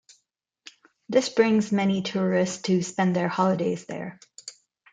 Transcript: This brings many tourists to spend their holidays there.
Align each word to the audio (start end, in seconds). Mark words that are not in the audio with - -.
This 1.09 1.29
brings 1.29 1.71
many 1.71 2.01
tourists 2.01 2.63
to 2.63 2.81
spend 2.81 3.15
their 3.15 3.27
holidays 3.27 3.85
there. 3.85 4.19